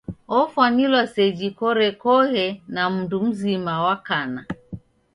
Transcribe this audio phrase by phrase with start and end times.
[0.39, 4.41] Ofwanilwa seji korekoghe na mndu mzima wa kana.